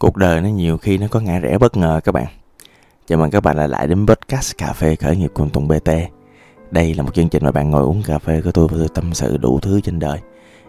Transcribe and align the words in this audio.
Cuộc 0.00 0.16
đời 0.16 0.40
nó 0.40 0.48
nhiều 0.48 0.78
khi 0.78 0.98
nó 0.98 1.06
có 1.10 1.20
ngã 1.20 1.38
rẽ 1.38 1.58
bất 1.58 1.76
ngờ 1.76 2.00
các 2.04 2.12
bạn. 2.12 2.26
Chào 3.06 3.18
mừng 3.18 3.30
các 3.30 3.42
bạn 3.42 3.56
lại 3.56 3.68
lại 3.68 3.86
đến 3.86 4.06
podcast 4.06 4.56
Cà 4.58 4.72
phê 4.72 4.96
khởi 4.96 5.16
nghiệp 5.16 5.30
cùng 5.34 5.50
Tùng 5.50 5.68
BT. 5.68 5.90
Đây 6.70 6.94
là 6.94 7.02
một 7.02 7.14
chương 7.14 7.28
trình 7.28 7.44
mà 7.44 7.50
bạn 7.50 7.70
ngồi 7.70 7.82
uống 7.82 8.02
cà 8.02 8.18
phê 8.18 8.40
của 8.44 8.52
tôi 8.52 8.68
và 8.68 8.76
tôi 8.78 8.88
tâm 8.94 9.14
sự 9.14 9.36
đủ 9.36 9.60
thứ 9.60 9.80
trên 9.80 9.98
đời. 9.98 10.18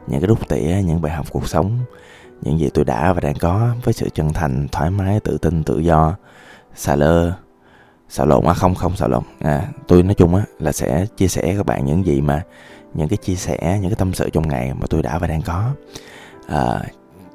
Những 0.08 0.22
cái 0.22 0.28
đúc 0.28 0.50
tỉa, 0.50 0.82
những 0.86 1.02
bài 1.02 1.12
học 1.12 1.26
cuộc 1.32 1.48
sống, 1.48 1.80
những 2.42 2.60
gì 2.60 2.70
tôi 2.74 2.86
đã 2.86 3.14
và 3.14 3.20
đang 3.20 3.36
có 3.36 3.76
với 3.84 3.94
sự 3.94 4.10
chân 4.14 4.34
thành, 4.34 4.67
thoải 4.72 4.90
mái, 4.90 5.20
tự 5.20 5.38
tin, 5.38 5.63
tự 5.63 5.79
do, 5.79 6.16
xà 6.76 6.96
lơ, 6.96 7.32
xà 8.10 8.26
lộn 8.26 8.46
à 8.46 8.54
không 8.54 8.76
không 8.76 8.96
xà 8.96 9.08
lộn 9.08 9.24
à 9.40 9.68
tôi 9.88 10.04
nói 10.04 10.13
chung 10.13 10.36
á 10.36 10.44
là 10.60 10.72
sẽ 10.72 11.06
chia 11.18 11.28
sẻ 11.28 11.42
với 11.42 11.58
các 11.58 11.66
bạn 11.66 11.86
những 11.86 12.06
gì 12.06 12.22
mà 12.22 12.44
những 12.94 13.08
cái 13.08 13.18
chia 13.18 13.36
sẻ 13.36 13.79
những 13.82 13.90
cái 13.92 13.96
tâm 13.96 14.13
sự 14.13 14.29
trong 14.29 14.48
ngày 14.48 14.74
mà 14.74 14.88
tôi 14.90 15.02
đã 15.02 15.18
và 15.18 15.28
đang 15.28 15.42
có 15.42 15.72
à, 16.48 16.82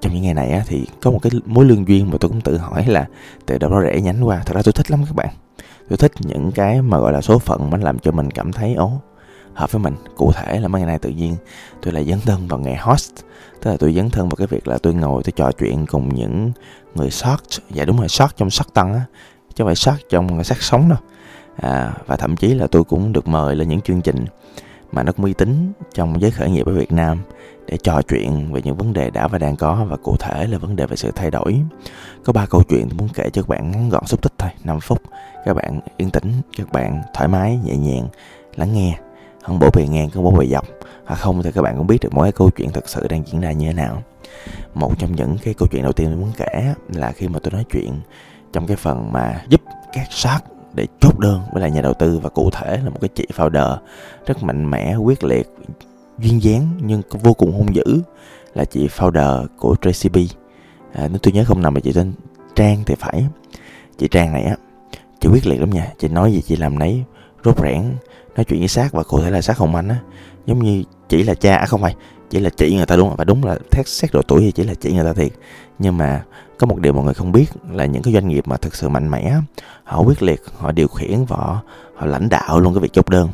trong 0.01 0.13
những 0.13 0.23
ngày 0.23 0.35
này 0.35 0.51
á, 0.51 0.63
thì 0.67 0.87
có 1.01 1.11
một 1.11 1.19
cái 1.23 1.33
mối 1.47 1.65
lương 1.65 1.89
duyên 1.89 2.11
mà 2.11 2.17
tôi 2.21 2.29
cũng 2.29 2.41
tự 2.41 2.57
hỏi 2.57 2.87
là 2.87 3.07
từ 3.47 3.59
đâu 3.59 3.71
nó 3.71 3.81
rẽ 3.81 4.01
nhánh 4.01 4.27
qua. 4.27 4.43
Thật 4.47 4.55
ra 4.55 4.63
tôi 4.65 4.73
thích 4.73 4.91
lắm 4.91 5.05
các 5.07 5.15
bạn. 5.15 5.29
Tôi 5.89 5.97
thích 5.97 6.13
những 6.21 6.53
cái 6.53 6.83
mà 6.83 6.99
gọi 6.99 7.13
là 7.13 7.21
số 7.21 7.39
phận 7.39 7.71
nó 7.71 7.77
làm 7.77 7.99
cho 7.99 8.13
mình 8.13 8.31
cảm 8.31 8.53
thấy 8.53 8.75
ố 8.75 8.93
hợp 9.55 9.73
với 9.73 9.83
mình. 9.83 9.95
Cụ 10.17 10.33
thể 10.33 10.61
là 10.61 10.69
mấy 10.69 10.81
ngày 10.81 10.89
nay 10.89 10.99
tự 10.99 11.11
nhiên 11.11 11.37
tôi 11.83 11.93
lại 11.93 12.05
dấn 12.05 12.21
thân 12.21 12.49
vào 12.49 12.59
nghề 12.59 12.75
host. 12.75 13.13
Tức 13.63 13.71
là 13.71 13.77
tôi 13.77 13.93
dấn 13.95 14.11
thân 14.11 14.29
vào 14.29 14.37
cái 14.37 14.47
việc 14.47 14.69
là 14.69 14.79
tôi 14.79 14.95
ngồi 14.95 15.23
tôi 15.23 15.33
trò 15.37 15.53
chuyện 15.53 15.87
cùng 15.87 16.15
những 16.15 16.53
người 16.95 17.11
sót. 17.11 17.37
Dạ 17.71 17.85
đúng 17.85 17.99
rồi 17.99 18.09
sót 18.09 18.37
trong 18.37 18.51
short 18.51 18.75
tăng 18.75 18.95
á 18.95 19.01
chứ 19.49 19.55
không 19.59 19.67
phải 19.67 19.77
sót 19.77 19.97
trong 20.11 20.45
sát 20.45 20.63
sống 20.63 20.89
đâu. 20.89 20.99
À, 21.57 21.93
và 22.07 22.17
thậm 22.17 22.37
chí 22.37 22.55
là 22.55 22.67
tôi 22.67 22.85
cũng 22.85 23.13
được 23.13 23.29
mời 23.29 23.57
lên 23.57 23.69
những 23.69 23.81
chương 23.81 24.01
trình 24.01 24.25
mà 24.93 25.03
nó 25.03 25.13
cũng 25.13 25.25
uy 25.25 25.33
tín 25.33 25.73
trong 25.95 26.21
giới 26.21 26.31
khởi 26.31 26.51
nghiệp 26.51 26.67
ở 26.67 26.73
Việt 26.73 26.93
Nam 26.93 27.19
để 27.67 27.77
trò 27.77 28.03
chuyện 28.03 28.53
về 28.53 28.61
những 28.65 28.77
vấn 28.77 28.93
đề 28.93 29.11
đã 29.11 29.29
và 29.29 29.39
đang 29.39 29.57
có 29.57 29.87
và 29.89 29.97
cụ 29.97 30.17
thể 30.19 30.47
là 30.47 30.59
vấn 30.59 30.77
đề 30.77 30.87
về 30.87 30.97
sự 30.97 31.11
thay 31.17 31.31
đổi. 31.31 31.61
Có 32.25 32.33
ba 32.33 32.47
câu 32.47 32.63
chuyện 32.69 32.89
tôi 32.89 32.99
muốn 32.99 33.09
kể 33.15 33.31
cho 33.33 33.43
các 33.43 33.49
bạn 33.49 33.71
ngắn 33.71 33.89
gọn 33.89 34.07
xúc 34.07 34.23
tích 34.23 34.33
thôi, 34.39 34.51
5 34.65 34.81
phút. 34.81 35.03
Các 35.45 35.55
bạn 35.55 35.81
yên 35.97 36.11
tĩnh, 36.11 36.33
các 36.57 36.73
bạn 36.73 37.03
thoải 37.15 37.29
mái, 37.29 37.59
nhẹ 37.65 37.77
nhàng, 37.77 38.09
lắng 38.57 38.73
nghe. 38.73 38.99
Không 39.43 39.59
bổ 39.59 39.71
bề 39.75 39.87
ngang, 39.87 40.11
không 40.11 40.25
bổ 40.25 40.31
bề 40.31 40.47
dọc. 40.47 40.67
Hoặc 41.07 41.17
không 41.17 41.43
thì 41.43 41.53
các 41.53 41.63
bạn 41.63 41.77
cũng 41.77 41.87
biết 41.87 41.99
được 42.01 42.15
mỗi 42.15 42.33
câu 42.33 42.51
chuyện 42.51 42.71
thực 42.71 42.89
sự 42.89 43.09
đang 43.09 43.23
diễn 43.27 43.41
ra 43.41 43.53
như 43.53 43.67
thế 43.67 43.73
nào. 43.73 44.03
Một 44.75 44.99
trong 44.99 45.17
những 45.17 45.37
cái 45.43 45.55
câu 45.55 45.69
chuyện 45.71 45.83
đầu 45.83 45.93
tiên 45.93 46.07
tôi 46.07 46.17
muốn 46.17 46.33
kể 46.37 46.75
là 46.89 47.13
khi 47.13 47.29
mà 47.29 47.39
tôi 47.43 47.53
nói 47.53 47.65
chuyện 47.73 48.01
trong 48.53 48.67
cái 48.67 48.77
phần 48.77 49.13
mà 49.13 49.45
giúp 49.49 49.61
các 49.93 50.07
sát 50.11 50.41
để 50.77 50.87
chốt 51.01 51.19
đơn 51.19 51.41
với 51.53 51.63
lại 51.63 51.71
nhà 51.71 51.83
đầu 51.83 51.95
tư. 51.95 52.19
Và 52.23 52.29
cụ 52.29 52.51
thể 52.51 52.81
là 52.85 52.91
một 52.91 52.99
cái 53.01 53.09
chị 53.15 53.27
founder 53.37 53.77
rất 54.27 54.43
mạnh 54.43 54.71
mẽ 54.71 54.97
quyết 54.97 55.25
liệt 55.25 55.49
duyên 56.19 56.43
dáng 56.43 56.69
nhưng 56.81 57.03
vô 57.11 57.33
cùng 57.33 57.53
hung 57.53 57.75
dữ 57.75 58.01
là 58.55 58.65
chị 58.65 58.89
founder 58.97 59.47
của 59.57 59.77
Tracy 59.83 60.09
B. 60.09 60.17
À, 60.93 61.09
nếu 61.09 61.19
tôi 61.23 61.33
nhớ 61.33 61.45
không 61.47 61.63
nằm 61.63 61.75
mà 61.75 61.81
chị 61.81 61.93
tên 61.93 62.13
Trang 62.55 62.83
thì 62.87 62.95
phải. 62.95 63.27
Chị 63.99 64.09
Trang 64.09 64.33
này 64.33 64.43
á 64.43 64.57
chị 65.21 65.29
quyết 65.33 65.47
liệt 65.47 65.61
lắm 65.61 65.71
nha. 65.71 65.93
Chị 65.99 66.09
nói 66.09 66.33
gì 66.33 66.43
chị 66.43 66.57
làm 66.57 66.79
nấy 66.79 67.05
rốt 67.45 67.59
rẽn 67.63 67.83
nói 68.37 68.45
chuyện 68.45 68.59
với 68.59 68.69
sát 68.69 68.93
và 68.93 69.03
cụ 69.03 69.21
thể 69.21 69.31
là 69.31 69.43
sát 69.43 69.59
hồng 69.59 69.75
anh 69.75 69.89
á. 69.89 69.99
Giống 70.47 70.63
như 70.63 70.83
chỉ 71.09 71.23
là 71.23 71.35
cha 71.35 71.57
à 71.57 71.67
không 71.67 71.83
phải 71.83 71.95
chỉ 72.31 72.41
là 72.41 72.51
chỉ 72.57 72.77
người 72.77 72.87
ta 72.87 72.97
đúng 72.97 73.15
và 73.17 73.25
đúng 73.25 73.45
là 73.45 73.59
xét 73.73 73.89
xét 73.89 74.13
độ 74.13 74.23
tuổi 74.23 74.41
thì 74.41 74.53
chỉ 74.53 74.65
là 74.65 74.75
chỉ 74.75 74.93
người 74.93 75.05
ta 75.05 75.13
thiệt. 75.13 75.33
Nhưng 75.79 75.99
mà 75.99 76.23
có 76.59 76.67
một 76.67 76.79
điều 76.79 76.93
mọi 76.93 77.05
người 77.05 77.15
không 77.15 77.33
biết 77.33 77.47
là 77.71 77.87
những 77.87 78.03
cái 78.03 78.15
doanh 78.15 78.29
nghiệp 78.29 78.49
mà 78.49 78.57
thực 78.57 78.75
sự 78.75 78.89
mạnh 78.89 79.11
mẽ 79.11 79.37
họ 79.85 80.01
quyết 80.01 80.23
liệt 80.23 80.43
họ 80.57 80.73
điều 80.73 80.89
khiển 80.89 81.25
và 81.25 81.37
họ 81.37 82.07
lãnh 82.07 82.29
đạo 82.29 82.61
luôn 82.61 82.75
cái 82.75 82.81
việc 82.81 82.93
chốt 82.93 83.09
đơn. 83.09 83.29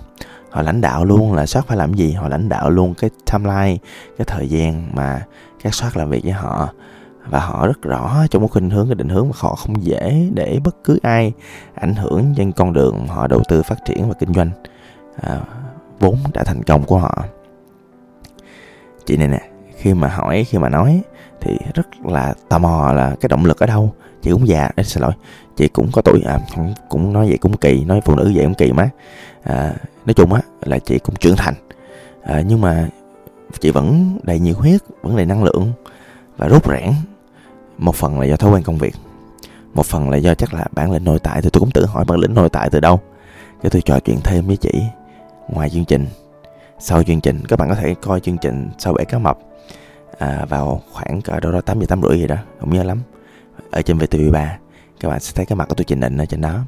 Họ 0.50 0.62
lãnh 0.62 0.80
đạo 0.80 1.04
luôn 1.04 1.32
là 1.32 1.46
soát 1.46 1.66
phải 1.66 1.76
làm 1.76 1.94
gì 1.94 2.12
họ 2.12 2.28
lãnh 2.28 2.48
đạo 2.48 2.70
luôn 2.70 2.94
cái 2.94 3.10
timeline 3.32 3.76
cái 4.18 4.24
thời 4.26 4.48
gian 4.48 4.90
mà 4.94 5.22
các 5.62 5.74
soát 5.74 5.96
làm 5.96 6.10
việc 6.10 6.24
với 6.24 6.32
họ. 6.32 6.68
Và 7.28 7.40
họ 7.40 7.66
rất 7.66 7.82
rõ 7.82 8.26
trong 8.30 8.42
một 8.42 8.50
khuynh 8.50 8.70
hướng 8.70 8.88
cái 8.88 8.94
định 8.94 9.08
hướng 9.08 9.28
mà 9.28 9.34
họ 9.36 9.54
không 9.54 9.84
dễ 9.84 10.28
để 10.34 10.58
bất 10.64 10.84
cứ 10.84 10.98
ai 11.02 11.32
ảnh 11.74 11.94
hưởng 11.94 12.34
trên 12.36 12.52
con 12.52 12.72
đường 12.72 13.06
họ 13.06 13.26
đầu 13.26 13.42
tư 13.48 13.62
phát 13.62 13.84
triển 13.84 14.08
và 14.08 14.14
kinh 14.14 14.34
doanh. 14.34 14.50
À, 15.22 15.40
vốn 16.00 16.16
đã 16.32 16.44
thành 16.44 16.62
công 16.62 16.84
của 16.84 16.98
họ 16.98 17.24
chị 19.06 19.16
này 19.16 19.28
nè 19.28 19.40
khi 19.76 19.94
mà 19.94 20.08
hỏi 20.08 20.44
khi 20.44 20.58
mà 20.58 20.68
nói 20.68 21.00
thì 21.40 21.58
rất 21.74 21.86
là 22.04 22.34
tò 22.48 22.58
mò 22.58 22.92
là 22.92 23.16
cái 23.20 23.28
động 23.28 23.44
lực 23.44 23.58
ở 23.58 23.66
đâu. 23.66 23.92
Chị 24.22 24.30
cũng 24.30 24.48
già 24.48 24.70
đấy 24.76 24.84
xin 24.84 25.02
lỗi. 25.02 25.12
Chị 25.56 25.68
cũng 25.68 25.88
có 25.92 26.02
tuổi 26.02 26.22
à 26.26 26.38
cũng, 26.54 26.74
cũng 26.88 27.12
nói 27.12 27.28
vậy 27.28 27.38
cũng 27.38 27.56
kỳ 27.56 27.84
nói 27.84 28.00
phụ 28.04 28.14
nữ 28.14 28.32
vậy 28.34 28.44
cũng 28.44 28.54
kỳ 28.54 28.72
má. 28.72 28.90
À, 29.42 29.74
nói 30.06 30.14
chung 30.14 30.32
á 30.32 30.40
là 30.62 30.78
chị 30.78 30.98
cũng 30.98 31.16
trưởng 31.16 31.36
thành. 31.36 31.54
À, 32.22 32.42
nhưng 32.46 32.60
mà 32.60 32.88
chị 33.60 33.70
vẫn 33.70 34.18
đầy 34.22 34.38
nhiệt 34.38 34.56
huyết 34.56 34.80
vẫn 35.02 35.16
đầy 35.16 35.26
năng 35.26 35.44
lượng 35.44 35.72
và 36.36 36.48
rốt 36.48 36.66
rẽn 36.66 36.92
một 37.78 37.94
phần 37.94 38.20
là 38.20 38.26
do 38.26 38.36
thói 38.36 38.52
quen 38.52 38.62
công 38.62 38.78
việc. 38.78 38.94
Một 39.74 39.86
phần 39.86 40.10
là 40.10 40.16
do 40.16 40.34
chắc 40.34 40.54
là 40.54 40.64
bản 40.72 40.92
lĩnh 40.92 41.04
nội 41.04 41.18
tại 41.18 41.42
thì 41.42 41.50
tôi 41.52 41.60
cũng 41.60 41.70
tự 41.70 41.86
hỏi 41.86 42.04
bản 42.04 42.18
lĩnh 42.18 42.34
nội 42.34 42.48
tại 42.48 42.70
từ 42.70 42.80
đâu. 42.80 43.00
Cho 43.62 43.68
tôi 43.68 43.82
trò 43.82 44.00
chuyện 44.00 44.18
thêm 44.24 44.46
với 44.46 44.56
chị 44.56 44.82
ngoài 45.48 45.70
chương 45.70 45.84
trình 45.84 46.06
sau 46.84 47.02
chương 47.02 47.20
trình 47.20 47.40
các 47.48 47.58
bạn 47.58 47.68
có 47.68 47.74
thể 47.74 47.94
coi 47.94 48.20
chương 48.20 48.38
trình 48.38 48.70
sau 48.78 48.92
bể 48.92 49.04
cá 49.04 49.18
mập 49.18 49.38
à, 50.18 50.46
vào 50.48 50.82
khoảng 50.92 51.22
cỡ 51.22 51.40
đâu 51.40 51.52
đó 51.52 51.60
tám 51.60 51.80
giờ 51.80 51.86
tám 51.88 52.02
rưỡi 52.02 52.18
gì 52.18 52.26
đó 52.26 52.36
không 52.60 52.70
nhớ 52.74 52.82
lắm. 52.82 52.98
Ở 53.70 53.82
trên 53.82 53.98
VTV3 53.98 54.46
các 55.00 55.08
bạn 55.08 55.20
sẽ 55.20 55.32
thấy 55.34 55.46
cái 55.46 55.56
mặt 55.56 55.68
của 55.68 55.74
tôi 55.74 55.84
trình 55.84 56.00
định 56.00 56.16
ở 56.16 56.26
trên 56.26 56.40
đó. 56.40 56.60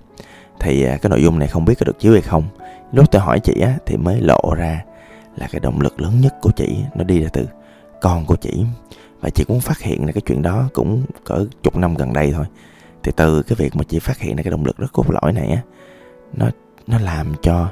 Thì 0.60 0.84
à, 0.84 0.96
cái 1.02 1.10
nội 1.10 1.22
dung 1.22 1.38
này 1.38 1.48
không 1.48 1.64
biết 1.64 1.74
có 1.80 1.84
được 1.84 1.98
chiếu 1.98 2.12
hay 2.12 2.22
không. 2.22 2.44
Lúc 2.92 3.10
tôi 3.10 3.22
hỏi 3.22 3.40
chị 3.40 3.60
á 3.60 3.74
thì 3.86 3.96
mới 3.96 4.20
lộ 4.20 4.54
ra 4.56 4.84
là 5.36 5.48
cái 5.52 5.60
động 5.60 5.80
lực 5.80 6.00
lớn 6.00 6.20
nhất 6.20 6.34
của 6.42 6.50
chị 6.56 6.76
nó 6.94 7.04
đi 7.04 7.20
ra 7.22 7.28
từ 7.32 7.46
con 8.00 8.26
của 8.26 8.36
chị. 8.36 8.64
Và 9.20 9.30
chị 9.30 9.44
cũng 9.44 9.60
phát 9.60 9.78
hiện 9.78 10.06
là 10.06 10.12
cái 10.12 10.22
chuyện 10.26 10.42
đó 10.42 10.68
cũng 10.72 11.04
cỡ 11.24 11.46
chục 11.62 11.76
năm 11.76 11.94
gần 11.94 12.12
đây 12.12 12.32
thôi. 12.32 12.44
Thì 13.02 13.12
từ 13.16 13.42
cái 13.42 13.56
việc 13.56 13.76
mà 13.76 13.84
chị 13.88 13.98
phát 13.98 14.18
hiện 14.18 14.36
ra 14.36 14.42
cái 14.42 14.50
động 14.50 14.66
lực 14.66 14.76
rất 14.76 14.92
cốt 14.92 15.10
lõi 15.10 15.32
này 15.32 15.48
á 15.48 15.62
nó 16.32 16.50
nó 16.86 16.98
làm 16.98 17.34
cho 17.42 17.68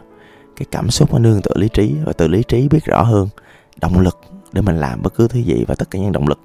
cái 0.56 0.66
cảm 0.70 0.90
xúc 0.90 1.12
nó 1.12 1.18
nương 1.18 1.42
tựa 1.42 1.54
lý 1.54 1.68
trí 1.68 1.94
và 2.04 2.12
từ 2.12 2.28
lý 2.28 2.42
trí 2.48 2.68
biết 2.68 2.84
rõ 2.84 3.02
hơn 3.02 3.28
động 3.80 3.98
lực 3.98 4.18
để 4.52 4.62
mình 4.62 4.76
làm 4.76 5.02
bất 5.02 5.14
cứ 5.14 5.28
thứ 5.28 5.38
gì 5.38 5.64
và 5.68 5.74
tất 5.74 5.90
cả 5.90 5.98
những 5.98 6.12
động 6.12 6.28
lực. 6.28 6.40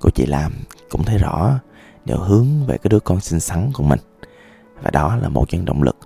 Của 0.00 0.10
chị 0.10 0.26
làm 0.26 0.52
cũng 0.90 1.04
thấy 1.04 1.18
rõ 1.18 1.58
đều 2.04 2.18
hướng 2.18 2.66
về 2.66 2.78
cái 2.78 2.88
đứa 2.88 3.00
con 3.00 3.20
xinh 3.20 3.40
xắn 3.40 3.70
của 3.74 3.82
mình. 3.82 4.00
Và 4.82 4.90
đó 4.90 5.16
là 5.16 5.28
một 5.28 5.46
những 5.50 5.64
động 5.64 5.82
lực. 5.82 5.96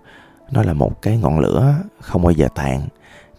Nó 0.51 0.63
là 0.63 0.73
một 0.73 1.03
cái 1.03 1.19
ngọn 1.19 1.39
lửa 1.39 1.75
không 2.01 2.23
bao 2.23 2.33
giờ 2.33 2.49
tàn. 2.55 2.89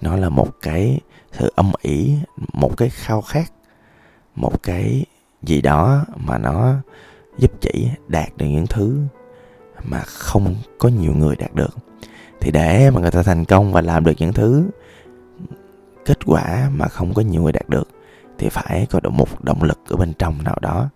Nó 0.02 0.16
là 0.16 0.30
một 0.30 0.50
cái 0.62 1.00
sự 1.32 1.52
âm 1.56 1.72
ỉ, 1.82 2.16
một 2.54 2.78
cái 2.78 2.90
khao 2.90 3.22
khát, 3.22 3.52
một 4.36 4.64
cái 4.64 5.06
gì 5.44 5.62
đó 5.62 6.06
mà 6.16 6.38
nó 6.38 6.76
giúp 7.38 7.52
chị 7.62 7.90
đạt 8.08 8.38
được 8.38 8.46
những 8.46 8.68
thứ 8.68 9.00
mà 9.84 10.00
không 10.00 10.56
có 10.78 10.90
nhiều 10.90 11.14
người 11.14 11.36
đạt 11.36 11.56
được 11.56 11.78
thì 12.42 12.52
để 12.52 12.90
mà 12.90 13.02
người 13.02 13.12
ta 13.12 13.24
thành 13.24 13.46
công 13.46 13.72
và 13.72 13.82
làm 13.82 14.06
được 14.06 14.14
những 14.18 14.34
thứ 14.34 14.70
kết 16.06 16.26
quả 16.26 16.70
mà 16.76 16.88
không 16.88 17.14
có 17.14 17.22
nhiều 17.22 17.42
người 17.42 17.52
đạt 17.52 17.70
được 17.70 17.88
thì 18.38 18.50
phải 18.50 18.88
có 18.90 19.00
được 19.00 19.10
một 19.10 19.44
động 19.44 19.64
lực 19.64 19.80
ở 19.90 19.96
bên 19.96 20.14
trong 20.20 20.44
nào 20.44 20.58
đó. 20.62 20.90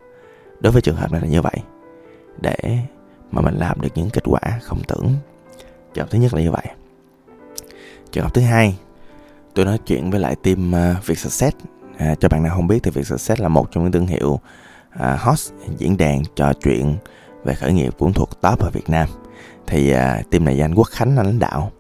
Đối 0.59 0.73
với 0.73 0.81
trường 0.81 0.95
hợp 0.95 1.11
này 1.11 1.21
là 1.21 1.27
như 1.27 1.41
vậy. 1.41 1.55
Để 2.41 2.55
mà 3.31 3.41
mình 3.41 3.55
làm 3.55 3.81
được 3.81 3.89
những 3.95 4.09
kết 4.09 4.23
quả 4.25 4.41
không 4.61 4.81
tưởng. 4.87 5.13
Trường 5.93 6.05
hợp 6.05 6.11
thứ 6.11 6.19
nhất 6.19 6.33
là 6.33 6.41
như 6.41 6.51
vậy. 6.51 6.65
Trường 8.11 8.23
hợp 8.23 8.33
thứ 8.33 8.41
hai 8.41 8.77
tôi 9.53 9.65
nói 9.65 9.77
chuyện 9.85 10.11
với 10.11 10.19
lại 10.19 10.35
team 10.43 10.75
à, 10.75 10.95
Việt 11.05 11.19
Success 11.19 11.57
à, 11.97 12.15
cho 12.19 12.29
bạn 12.29 12.43
nào 12.43 12.55
không 12.55 12.67
biết 12.67 12.79
thì 12.83 12.91
Việt 12.91 13.05
Success 13.05 13.41
là 13.41 13.47
một 13.47 13.71
trong 13.71 13.83
những 13.83 13.91
thương 13.91 14.07
hiệu 14.07 14.29
uh, 14.29 15.19
host 15.19 15.53
diễn 15.77 15.97
đàn 15.97 16.21
trò 16.35 16.53
chuyện 16.53 16.95
về 17.43 17.53
khởi 17.53 17.73
nghiệp 17.73 17.93
cũng 17.97 18.13
thuộc 18.13 18.41
top 18.41 18.59
ở 18.59 18.69
Việt 18.69 18.89
Nam 18.89 19.09
thì 19.67 19.93
uh, 19.93 20.29
team 20.31 20.45
này 20.45 20.57
do 20.57 20.65
anh 20.65 20.75
Quốc 20.75 20.87
Khánh 20.91 21.17
anh 21.17 21.25
lãnh 21.25 21.39
đạo. 21.39 21.71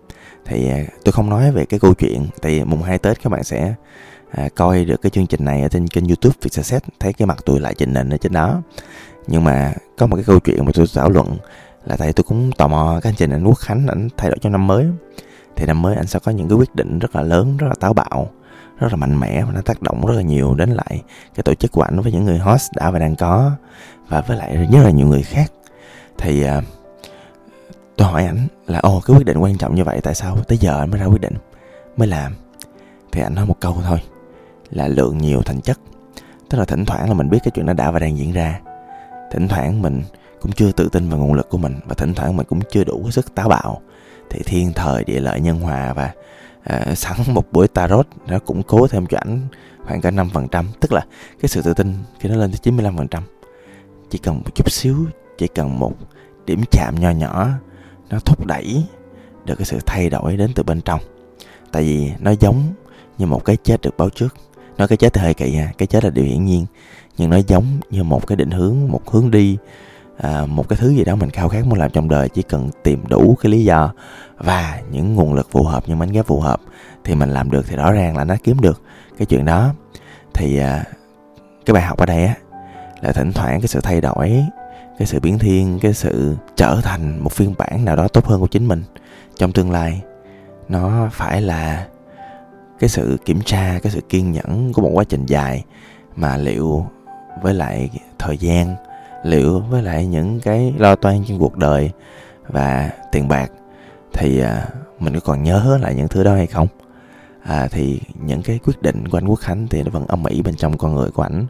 Thì 0.45 0.71
uh, 0.71 1.03
tôi 1.03 1.11
không 1.11 1.29
nói 1.29 1.51
về 1.51 1.65
cái 1.65 1.79
câu 1.79 1.93
chuyện 1.93 2.27
thì 2.41 2.63
mùng 2.63 2.83
2 2.83 2.97
Tết 2.97 3.23
các 3.23 3.29
bạn 3.29 3.43
sẽ 3.43 3.73
à, 4.31 4.49
coi 4.55 4.85
được 4.85 5.01
cái 5.01 5.09
chương 5.09 5.27
trình 5.27 5.45
này 5.45 5.61
ở 5.61 5.67
trên 5.67 5.87
kênh 5.87 6.07
youtube 6.07 6.35
Việt 6.41 6.53
Success 6.53 6.85
thấy 6.99 7.13
cái 7.13 7.25
mặt 7.25 7.37
tôi 7.45 7.59
lại 7.59 7.73
trình 7.77 7.95
hình 7.95 8.09
ở 8.09 8.17
trên 8.17 8.33
đó. 8.33 8.61
Nhưng 9.27 9.43
mà 9.43 9.73
có 9.97 10.07
một 10.07 10.15
cái 10.15 10.25
câu 10.27 10.39
chuyện 10.39 10.65
mà 10.65 10.71
tôi 10.73 10.85
thảo 10.93 11.09
luận 11.09 11.37
là 11.85 11.95
tại 11.97 12.13
tôi 12.13 12.23
cũng 12.23 12.51
tò 12.51 12.67
mò 12.67 12.99
cái 13.03 13.09
anh 13.09 13.15
trình 13.15 13.31
anh 13.31 13.43
Quốc 13.43 13.59
Khánh 13.59 13.87
anh 13.87 14.07
thay 14.17 14.29
đổi 14.29 14.37
cho 14.41 14.49
năm 14.49 14.67
mới. 14.67 14.85
Thì 15.55 15.65
năm 15.65 15.81
mới 15.81 15.95
anh 15.95 16.07
sẽ 16.07 16.19
có 16.19 16.31
những 16.31 16.49
cái 16.49 16.57
quyết 16.57 16.75
định 16.75 16.99
rất 16.99 17.15
là 17.15 17.21
lớn 17.21 17.57
rất 17.57 17.67
là 17.67 17.75
táo 17.79 17.93
bạo 17.93 18.29
rất 18.79 18.87
là 18.91 18.95
mạnh 18.95 19.19
mẽ 19.19 19.43
và 19.43 19.51
nó 19.51 19.61
tác 19.61 19.81
động 19.81 20.05
rất 20.05 20.13
là 20.13 20.21
nhiều 20.21 20.55
đến 20.55 20.69
lại 20.69 21.01
cái 21.35 21.43
tổ 21.43 21.53
chức 21.53 21.71
của 21.71 21.81
anh 21.81 21.99
với 21.99 22.11
những 22.11 22.25
người 22.25 22.37
host 22.37 22.71
đã 22.75 22.91
và 22.91 22.99
đang 22.99 23.15
có 23.15 23.51
và 24.07 24.21
với 24.21 24.37
lại 24.37 24.55
rất 24.55 24.83
là 24.83 24.89
nhiều 24.89 25.07
người 25.07 25.23
khác. 25.23 25.51
Thì 26.17 26.45
uh, 26.57 26.63
tôi 28.03 28.11
hỏi 28.11 28.25
ảnh 28.25 28.47
là 28.67 28.79
ồ 28.79 29.01
cái 29.05 29.17
quyết 29.17 29.25
định 29.25 29.37
quan 29.37 29.57
trọng 29.57 29.75
như 29.75 29.83
vậy 29.83 29.99
tại 30.03 30.15
sao 30.15 30.37
tới 30.47 30.57
giờ 30.57 30.79
anh 30.79 30.91
mới 30.91 30.99
ra 30.99 31.05
quyết 31.05 31.21
định? 31.21 31.33
Mới 31.97 32.07
làm. 32.07 32.35
Thì 33.11 33.21
ảnh 33.21 33.35
nói 33.35 33.45
một 33.45 33.55
câu 33.59 33.77
thôi 33.85 33.99
là 34.69 34.87
lượng 34.87 35.17
nhiều 35.17 35.41
thành 35.41 35.61
chất. 35.61 35.79
Tức 36.49 36.57
là 36.57 36.65
thỉnh 36.65 36.85
thoảng 36.85 37.07
là 37.07 37.13
mình 37.13 37.29
biết 37.29 37.37
cái 37.43 37.51
chuyện 37.55 37.65
nó 37.65 37.73
đã 37.73 37.91
và 37.91 37.99
đang 37.99 38.17
diễn 38.17 38.31
ra. 38.31 38.59
Thỉnh 39.31 39.47
thoảng 39.47 39.81
mình 39.81 40.01
cũng 40.41 40.51
chưa 40.51 40.71
tự 40.71 40.89
tin 40.89 41.09
vào 41.09 41.19
nguồn 41.19 41.33
lực 41.33 41.49
của 41.49 41.57
mình 41.57 41.79
và 41.85 41.95
thỉnh 41.97 42.13
thoảng 42.13 42.37
mình 42.37 42.45
cũng 42.49 42.59
chưa 42.71 42.83
đủ 42.83 43.11
sức 43.11 43.35
táo 43.35 43.49
bạo. 43.49 43.81
Thì 44.29 44.39
thiên 44.45 44.73
thời 44.73 45.03
địa 45.03 45.19
lợi 45.19 45.41
nhân 45.41 45.59
hòa 45.59 45.93
và 45.93 46.11
à, 46.63 46.95
sẵn 46.95 47.17
một 47.27 47.51
buổi 47.51 47.67
tarot 47.67 48.07
nó 48.27 48.39
củng 48.39 48.63
cố 48.63 48.87
thêm 48.87 49.05
cho 49.05 49.17
ảnh 49.17 49.39
khoảng 49.85 50.01
cả 50.01 50.11
5% 50.11 50.65
tức 50.79 50.93
là 50.93 51.05
cái 51.41 51.49
sự 51.49 51.61
tự 51.61 51.73
tin 51.73 51.93
khi 52.19 52.29
nó 52.29 52.35
lên 52.35 52.51
tới 52.51 52.73
95% 52.73 53.21
chỉ 54.09 54.17
cần 54.17 54.35
một 54.35 54.55
chút 54.55 54.71
xíu 54.71 54.95
chỉ 55.37 55.47
cần 55.47 55.79
một 55.79 55.93
điểm 56.45 56.63
chạm 56.71 56.95
nho 56.99 57.09
nhỏ 57.09 57.49
nó 58.13 58.19
thúc 58.19 58.45
đẩy 58.45 58.85
được 59.45 59.55
cái 59.55 59.65
sự 59.65 59.79
thay 59.85 60.09
đổi 60.09 60.37
đến 60.37 60.51
từ 60.55 60.63
bên 60.63 60.81
trong. 60.81 60.99
Tại 61.71 61.83
vì 61.83 62.11
nó 62.19 62.31
giống 62.39 62.63
như 63.17 63.25
một 63.25 63.45
cái 63.45 63.57
chết 63.63 63.81
được 63.81 63.97
báo 63.97 64.09
trước. 64.09 64.35
Nói 64.77 64.87
cái 64.87 64.97
chết 64.97 65.13
thì 65.13 65.21
hơi 65.21 65.33
kỳ 65.33 65.55
ha 65.55 65.71
cái 65.77 65.87
chết 65.87 66.03
là 66.03 66.09
điều 66.09 66.25
hiển 66.25 66.45
nhiên. 66.45 66.65
Nhưng 67.17 67.29
nó 67.29 67.37
giống 67.47 67.65
như 67.89 68.03
một 68.03 68.27
cái 68.27 68.35
định 68.35 68.51
hướng 68.51 68.75
một 68.87 69.11
hướng 69.11 69.31
đi 69.31 69.57
à, 70.17 70.45
một 70.45 70.69
cái 70.69 70.77
thứ 70.81 70.89
gì 70.89 71.03
đó 71.03 71.15
mình 71.15 71.29
khao 71.29 71.49
khát 71.49 71.65
muốn 71.65 71.79
làm 71.79 71.91
trong 71.91 72.09
đời. 72.09 72.29
Chỉ 72.29 72.41
cần 72.41 72.69
tìm 72.83 73.03
đủ 73.07 73.37
cái 73.41 73.51
lý 73.51 73.63
do 73.63 73.93
và 74.37 74.81
những 74.91 75.15
nguồn 75.15 75.33
lực 75.33 75.47
phù 75.51 75.63
hợp 75.63 75.83
những 75.87 75.99
mảnh 75.99 76.11
ghép 76.11 76.25
phù 76.25 76.39
hợp 76.39 76.61
thì 77.03 77.15
mình 77.15 77.29
làm 77.29 77.51
được 77.51 77.65
thì 77.67 77.75
rõ 77.75 77.91
ràng 77.91 78.17
là 78.17 78.23
nó 78.23 78.35
kiếm 78.43 78.59
được 78.59 78.81
cái 79.17 79.25
chuyện 79.25 79.45
đó. 79.45 79.73
Thì 80.33 80.57
à, 80.57 80.83
cái 81.65 81.73
bài 81.73 81.83
học 81.83 81.97
ở 81.97 82.05
đây 82.05 82.25
á 82.25 82.35
là 83.01 83.11
thỉnh 83.11 83.33
thoảng 83.33 83.61
cái 83.61 83.67
sự 83.67 83.81
thay 83.81 84.01
đổi 84.01 84.45
cái 84.97 85.07
sự 85.07 85.19
biến 85.19 85.39
thiên 85.39 85.79
cái 85.81 85.93
sự 85.93 86.35
trở 86.55 86.81
thành 86.83 87.23
một 87.23 87.31
phiên 87.31 87.53
bản 87.57 87.85
nào 87.85 87.95
đó 87.95 88.07
tốt 88.07 88.25
hơn 88.25 88.39
của 88.41 88.47
chính 88.47 88.67
mình. 88.67 88.83
Trong 89.37 89.51
tương 89.51 89.71
lai 89.71 90.01
nó 90.69 91.09
phải 91.11 91.41
là 91.41 91.87
cái 92.79 92.89
sự 92.89 93.17
kiểm 93.25 93.41
tra 93.41 93.79
cái 93.83 93.91
sự 93.91 94.01
kiên 94.01 94.31
nhẫn 94.31 94.73
của 94.73 94.81
một 94.81 94.89
quá 94.93 95.03
trình 95.03 95.25
dài 95.25 95.63
mà 96.15 96.37
liệu 96.37 96.85
với 97.41 97.53
lại 97.53 97.89
thời 98.19 98.37
gian 98.37 98.75
liệu 99.23 99.59
với 99.59 99.81
lại 99.81 100.05
những 100.05 100.39
cái 100.39 100.73
lo 100.77 100.95
toan 100.95 101.23
trong 101.27 101.39
cuộc 101.39 101.57
đời 101.57 101.91
và 102.47 102.89
tiền 103.11 103.27
bạc 103.27 103.51
thì 104.13 104.39
à, 104.39 104.67
mình 104.99 105.13
có 105.13 105.19
còn 105.19 105.43
nhớ 105.43 105.77
lại 105.81 105.95
những 105.95 106.07
thứ 106.07 106.23
đó 106.23 106.35
hay 106.35 106.47
không? 106.47 106.67
À, 107.43 107.67
thì 107.71 108.01
những 108.25 108.41
cái 108.41 108.59
quyết 108.65 108.81
định 108.81 109.07
của 109.07 109.17
anh 109.17 109.27
Quốc 109.27 109.39
Khánh 109.39 109.67
thì 109.67 109.83
nó 109.83 109.91
vẫn 109.91 110.07
âm 110.07 110.25
ỉ 110.25 110.41
bên 110.41 110.55
trong 110.55 110.77
con 110.77 110.95
người 110.95 111.11
của 111.11 111.23
ảnh 111.23 111.45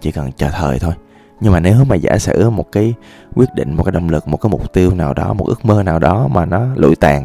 chỉ 0.00 0.12
cần 0.12 0.32
chờ 0.32 0.50
thời 0.50 0.78
thôi 0.78 0.94
nhưng 1.40 1.52
mà 1.52 1.60
nếu 1.60 1.84
mà 1.84 1.96
giả 1.96 2.18
sử 2.18 2.50
một 2.50 2.72
cái 2.72 2.94
quyết 3.34 3.54
định 3.54 3.74
một 3.74 3.84
cái 3.84 3.92
động 3.92 4.08
lực 4.08 4.28
một 4.28 4.36
cái 4.36 4.50
mục 4.50 4.72
tiêu 4.72 4.94
nào 4.94 5.14
đó 5.14 5.32
một 5.32 5.46
ước 5.46 5.64
mơ 5.64 5.82
nào 5.82 5.98
đó 5.98 6.28
mà 6.28 6.44
nó 6.44 6.66
lụi 6.76 6.96
tàn 6.96 7.24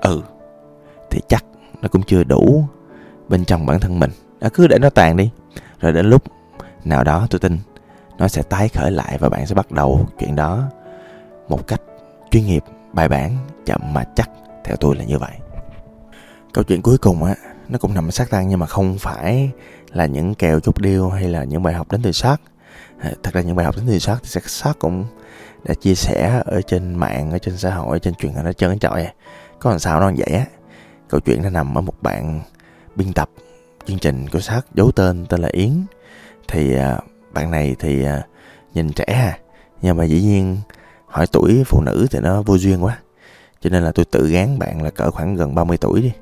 ừ 0.00 0.22
thì 1.10 1.20
chắc 1.28 1.44
nó 1.82 1.88
cũng 1.88 2.02
chưa 2.02 2.24
đủ 2.24 2.64
bên 3.28 3.44
trong 3.44 3.66
bản 3.66 3.80
thân 3.80 3.98
mình. 3.98 4.10
À, 4.40 4.48
cứ 4.54 4.66
để 4.66 4.78
nó 4.78 4.90
tàn 4.90 5.16
đi. 5.16 5.30
Rồi 5.80 5.92
đến 5.92 6.06
lúc 6.06 6.22
nào 6.84 7.04
đó 7.04 7.26
tôi 7.30 7.38
tin 7.38 7.58
nó 8.18 8.28
sẽ 8.28 8.42
tái 8.42 8.68
khởi 8.68 8.90
lại 8.90 9.18
và 9.18 9.28
bạn 9.28 9.46
sẽ 9.46 9.54
bắt 9.54 9.70
đầu 9.70 10.06
chuyện 10.18 10.36
đó 10.36 10.62
một 11.48 11.66
cách 11.66 11.80
chuyên 12.30 12.46
nghiệp 12.46 12.64
bài 12.92 13.08
bản 13.08 13.36
chậm 13.66 13.80
mà 13.92 14.04
chắc. 14.16 14.30
Theo 14.64 14.76
tôi 14.76 14.96
là 14.96 15.04
như 15.04 15.18
vậy. 15.18 15.32
Câu 16.52 16.64
chuyện 16.64 16.82
cuối 16.82 16.98
cùng 16.98 17.24
á 17.24 17.34
nó 17.68 17.78
cũng 17.78 17.94
nằm 17.94 18.10
sát 18.10 18.30
tan 18.30 18.48
nhưng 18.48 18.58
mà 18.58 18.66
không 18.66 18.98
phải 18.98 19.50
là 19.92 20.06
những 20.06 20.34
kèo 20.34 20.60
chốt 20.60 20.80
điêu 20.80 21.08
hay 21.08 21.28
là 21.28 21.44
những 21.44 21.62
bài 21.62 21.74
học 21.74 21.92
đến 21.92 22.02
từ 22.02 22.12
sát 22.12 22.36
Ờ, 23.02 23.10
thật 23.22 23.34
ra 23.34 23.40
những 23.40 23.56
bài 23.56 23.66
học 23.66 23.76
tính 23.76 23.86
thì 23.86 24.00
sát 24.00 24.18
thì 24.22 24.40
sát 24.46 24.72
cũng 24.78 25.04
đã 25.64 25.74
chia 25.74 25.94
sẻ 25.94 26.42
ở 26.44 26.60
trên 26.62 26.94
mạng, 26.94 27.30
ở 27.30 27.38
trên 27.38 27.56
xã 27.56 27.74
hội 27.74 27.96
ở 27.96 27.98
trên 27.98 28.14
truyền 28.14 28.32
hình 28.32 28.44
nó 28.44 28.52
trơn 28.52 28.78
trọi 28.78 29.04
à. 29.04 29.12
có 29.58 29.70
làm 29.70 29.78
sao 29.78 30.00
nó 30.00 30.12
vậy 30.16 30.38
á, 30.38 30.44
câu 31.08 31.20
chuyện 31.20 31.42
nó 31.42 31.50
nằm 31.50 31.78
ở 31.78 31.80
một 31.80 32.02
bạn 32.02 32.40
biên 32.96 33.12
tập 33.12 33.30
chương 33.86 33.98
trình 33.98 34.28
của 34.28 34.40
sát 34.40 34.60
giấu 34.74 34.90
tên 34.90 35.26
tên 35.26 35.40
là 35.40 35.48
yến. 35.52 35.70
Thì 36.48 36.74
ờ, 36.74 36.98
bạn 37.32 37.50
này 37.50 37.76
thì 37.78 38.04
ờ, 38.04 38.22
nhìn 38.74 38.92
trẻ 38.92 39.04
à 39.04 39.38
nhưng 39.82 39.96
mà 39.96 40.04
dĩ 40.04 40.22
nhiên 40.22 40.56
hỏi 41.06 41.26
tuổi 41.32 41.62
phụ 41.66 41.80
nữ 41.80 42.06
thì 42.10 42.20
nó 42.20 42.42
vô 42.42 42.58
duyên 42.58 42.84
quá. 42.84 42.98
Cho 43.60 43.70
nên 43.70 43.82
là 43.82 43.92
tôi 43.92 44.04
tự 44.04 44.28
gán 44.28 44.58
bạn 44.58 44.82
là 44.82 44.90
cỡ 44.90 45.10
khoảng 45.10 45.34
gần 45.34 45.54
30 45.54 45.76
tuổi 45.76 46.02
đi. 46.02 46.12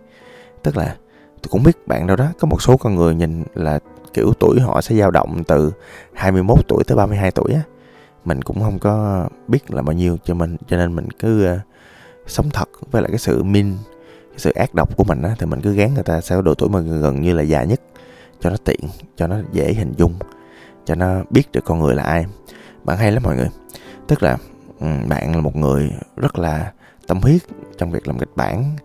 Tức 0.63 0.77
là 0.77 0.97
tôi 1.43 1.49
cũng 1.51 1.63
biết 1.63 1.87
bạn 1.87 2.07
đâu 2.07 2.17
đó 2.17 2.33
có 2.41 2.47
một 2.47 2.63
số 2.63 2.77
con 2.77 2.95
người 2.95 3.15
nhìn 3.15 3.45
là 3.55 3.79
kiểu 4.17 4.33
tuổi 4.41 4.61
họ 4.61 4.81
sẽ 4.81 4.97
dao 4.97 5.11
động 5.11 5.45
từ 5.45 5.73
21 6.15 6.59
tuổi 6.69 6.85
tới 6.87 6.97
32 6.97 7.31
tuổi 7.31 7.53
á 7.53 7.61
mình 8.25 8.43
cũng 8.43 8.61
không 8.61 8.79
có 8.79 9.27
biết 9.49 9.71
là 9.71 9.83
bao 9.83 9.93
nhiêu 9.93 10.19
cho 10.25 10.35
mình 10.35 10.57
cho 10.69 10.77
nên 10.77 10.97
mình 10.97 11.11
cứ 11.11 11.53
uh, 11.53 11.59
sống 12.27 12.51
thật 12.53 12.69
với 12.91 13.03
lại 13.03 13.11
cái 13.11 13.19
sự 13.19 13.43
min 13.43 13.77
cái 14.31 14.39
sự 14.39 14.51
ác 14.51 14.75
độc 14.75 14.97
của 14.97 15.05
mình 15.05 15.23
á 15.23 15.35
thì 15.39 15.47
mình 15.47 15.61
cứ 15.61 15.73
gán 15.73 15.95
người 15.95 16.03
ta 16.03 16.21
sẽ 16.21 16.43
độ 16.45 16.55
tuổi 16.55 16.69
mà 16.69 16.81
gần 16.81 17.23
như 17.23 17.35
là 17.35 17.43
già 17.43 17.63
nhất 17.63 17.81
cho 18.41 18.51
nó 18.51 18.57
tiện 18.65 18.81
cho 19.17 19.27
nó 19.27 19.37
dễ 19.53 19.73
hình 19.73 19.93
dung 19.97 20.15
cho 20.85 20.95
nó 20.95 21.23
biết 21.31 21.53
được 21.53 21.65
con 21.65 21.81
người 21.81 21.95
là 21.95 22.03
ai. 22.03 22.27
Bạn 22.85 22.99
hay 22.99 23.13
lắm 23.13 23.23
mọi 23.23 23.37
người 23.37 23.49
tức 24.09 24.23
là 24.23 24.37
ừ, 24.81 24.87
bạn 25.09 25.35
là 25.35 25.41
một 25.41 25.57
người 25.57 25.91
rất 26.17 26.39
là 26.39 26.73
tâm 27.07 27.21
huyết 27.21 27.43
trong 27.79 27.91
việc 27.91 28.09
làm 28.09 28.19
kịch 28.19 28.37
bản 28.37 28.77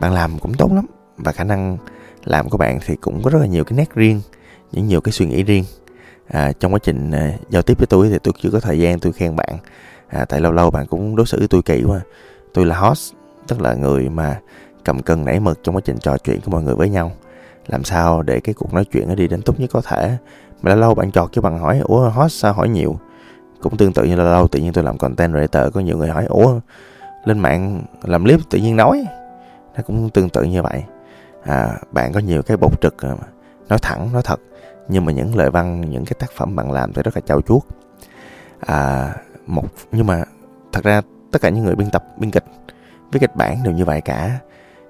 bạn 0.00 0.12
làm 0.12 0.38
cũng 0.38 0.54
tốt 0.54 0.72
lắm 0.72 0.86
và 1.16 1.32
khả 1.32 1.44
năng 1.44 1.78
làm 2.24 2.48
của 2.48 2.58
bạn 2.58 2.78
thì 2.86 2.96
cũng 2.96 3.22
có 3.22 3.30
rất 3.30 3.38
là 3.38 3.46
nhiều 3.46 3.64
cái 3.64 3.78
nét 3.78 3.94
riêng 3.94 4.20
những 4.72 4.88
nhiều 4.88 5.00
cái 5.00 5.12
suy 5.12 5.26
nghĩ 5.26 5.42
riêng. 5.42 5.64
À, 6.28 6.52
trong 6.60 6.72
quá 6.72 6.78
trình 6.82 7.10
à, 7.10 7.32
giao 7.50 7.62
tiếp 7.62 7.78
với 7.78 7.86
tôi 7.86 8.08
thì 8.08 8.18
tôi 8.22 8.34
chưa 8.42 8.50
có 8.50 8.60
thời 8.60 8.78
gian 8.78 8.98
tôi 8.98 9.12
khen 9.12 9.36
bạn. 9.36 9.58
À, 10.08 10.24
tại 10.24 10.40
lâu 10.40 10.52
lâu 10.52 10.70
bạn 10.70 10.86
cũng 10.86 11.16
đối 11.16 11.26
xử 11.26 11.38
với 11.38 11.48
tôi 11.48 11.62
kỳ 11.62 11.82
quá. 11.82 12.00
Tôi 12.54 12.66
là 12.66 12.78
host 12.78 13.12
tức 13.48 13.60
là 13.60 13.74
người 13.74 14.08
mà 14.08 14.40
cầm 14.84 15.02
cân 15.02 15.24
nảy 15.24 15.40
mực 15.40 15.60
trong 15.62 15.76
quá 15.76 15.80
trình 15.84 15.98
trò 15.98 16.16
chuyện 16.18 16.40
của 16.40 16.50
mọi 16.50 16.62
người 16.62 16.74
với 16.74 16.88
nhau. 16.88 17.12
Làm 17.66 17.84
sao 17.84 18.22
để 18.22 18.40
cái 18.40 18.54
cuộc 18.54 18.74
nói 18.74 18.84
chuyện 18.84 19.08
nó 19.08 19.14
đi 19.14 19.28
đến 19.28 19.42
tốt 19.42 19.60
nhất 19.60 19.70
có 19.72 19.80
thể? 19.80 20.16
Mà 20.62 20.70
lâu 20.70 20.78
lâu 20.78 20.94
bạn 20.94 21.12
chọt 21.12 21.32
cho 21.32 21.42
bạn 21.42 21.58
hỏi 21.58 21.80
ủa 21.84 22.08
host 22.08 22.32
sao 22.32 22.52
hỏi 22.52 22.68
nhiều? 22.68 22.98
Cũng 23.60 23.76
tương 23.76 23.92
tự 23.92 24.04
như 24.04 24.16
lâu 24.16 24.26
lâu 24.26 24.48
tự 24.48 24.60
nhiên 24.60 24.72
tôi 24.72 24.84
làm 24.84 24.98
content 24.98 25.32
creator 25.32 25.74
có 25.74 25.80
nhiều 25.80 25.98
người 25.98 26.08
hỏi 26.08 26.24
ủa 26.24 26.60
lên 27.24 27.38
mạng 27.38 27.82
làm 28.02 28.24
clip 28.24 28.40
tự 28.50 28.58
nhiên 28.58 28.76
nói? 28.76 29.04
Nó 29.76 29.82
cũng 29.86 30.10
tương 30.10 30.28
tự 30.28 30.42
như 30.42 30.62
vậy. 30.62 30.84
À, 31.42 31.78
bạn 31.92 32.12
có 32.12 32.20
nhiều 32.20 32.42
cái 32.42 32.56
bộc 32.56 32.80
trực 32.80 32.94
mà 33.02 33.26
nói 33.68 33.78
thẳng 33.78 34.12
nói 34.12 34.22
thật. 34.24 34.40
Nhưng 34.88 35.04
mà 35.04 35.12
những 35.12 35.36
lời 35.36 35.50
văn 35.50 35.90
những 35.90 36.04
cái 36.04 36.14
tác 36.18 36.30
phẩm 36.32 36.56
bạn 36.56 36.72
làm 36.72 36.92
thì 36.92 37.02
rất 37.02 37.16
là 37.16 37.20
trau 37.20 37.40
chuốt. 37.40 37.62
À, 38.60 39.14
một 39.46 39.64
nhưng 39.92 40.06
mà 40.06 40.24
thật 40.72 40.84
ra 40.84 41.02
tất 41.30 41.42
cả 41.42 41.48
những 41.48 41.64
người 41.64 41.74
biên 41.74 41.90
tập 41.90 42.04
biên 42.18 42.30
kịch 42.30 42.44
viết 43.12 43.18
kịch 43.20 43.36
bản 43.36 43.62
đều 43.64 43.74
như 43.74 43.84
vậy 43.84 44.00
cả. 44.00 44.38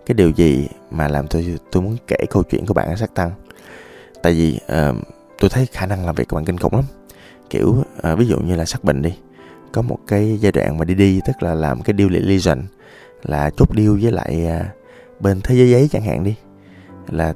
Cái 0.06 0.14
điều 0.14 0.30
gì 0.30 0.68
mà 0.90 1.08
làm 1.08 1.26
tôi 1.26 1.58
tôi 1.72 1.82
muốn 1.82 1.96
kể 2.06 2.16
câu 2.30 2.42
chuyện 2.42 2.66
của 2.66 2.74
bạn 2.74 2.88
ở 2.88 2.96
sắc 2.96 3.14
tăng? 3.14 3.30
Tại 4.22 4.32
vì 4.32 4.60
uh, 4.64 4.96
tôi 5.40 5.50
thấy 5.50 5.66
khả 5.66 5.86
năng 5.86 6.06
làm 6.06 6.14
việc 6.14 6.28
của 6.28 6.36
bạn 6.36 6.44
kinh 6.44 6.58
khủng 6.58 6.74
lắm. 6.76 6.84
Kiểu 7.50 7.84
uh, 8.12 8.18
ví 8.18 8.26
dụ 8.26 8.38
như 8.38 8.56
là 8.56 8.64
sắc 8.64 8.84
bình 8.84 9.02
đi. 9.02 9.18
Có 9.72 9.82
một 9.82 9.98
cái 10.06 10.38
giai 10.40 10.52
đoạn 10.52 10.78
mà 10.78 10.84
đi 10.84 10.94
đi 10.94 11.20
tức 11.26 11.42
là 11.42 11.54
làm 11.54 11.82
cái 11.82 11.94
deal 11.98 12.10
liaison 12.10 12.62
là 13.22 13.50
chốt 13.56 13.68
deal 13.76 14.02
với 14.02 14.12
lại 14.12 14.46
uh, 14.60 14.66
bên 15.20 15.40
thế 15.40 15.54
giới 15.54 15.70
giấy 15.70 15.88
chẳng 15.92 16.02
hạn 16.02 16.24
đi. 16.24 16.34
Là 17.08 17.34